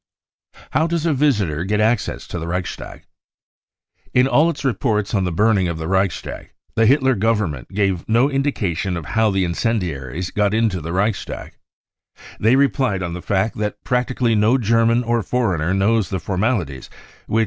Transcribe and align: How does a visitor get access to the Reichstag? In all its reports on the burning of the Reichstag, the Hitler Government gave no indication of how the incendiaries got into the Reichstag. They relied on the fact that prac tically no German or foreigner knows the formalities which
How 0.71 0.87
does 0.87 1.05
a 1.05 1.13
visitor 1.13 1.63
get 1.63 1.79
access 1.79 2.25
to 2.29 2.39
the 2.39 2.47
Reichstag? 2.47 3.05
In 4.15 4.27
all 4.27 4.49
its 4.49 4.65
reports 4.65 5.13
on 5.13 5.25
the 5.25 5.31
burning 5.31 5.67
of 5.67 5.77
the 5.77 5.87
Reichstag, 5.87 6.53
the 6.73 6.87
Hitler 6.87 7.13
Government 7.13 7.69
gave 7.69 8.09
no 8.09 8.27
indication 8.27 8.97
of 8.97 9.05
how 9.05 9.29
the 9.29 9.45
incendiaries 9.45 10.31
got 10.31 10.55
into 10.55 10.81
the 10.81 10.91
Reichstag. 10.91 11.55
They 12.39 12.55
relied 12.55 13.03
on 13.03 13.13
the 13.13 13.21
fact 13.21 13.57
that 13.57 13.83
prac 13.83 14.07
tically 14.07 14.35
no 14.35 14.57
German 14.57 15.03
or 15.03 15.21
foreigner 15.21 15.71
knows 15.71 16.09
the 16.09 16.19
formalities 16.19 16.89
which 17.27 17.39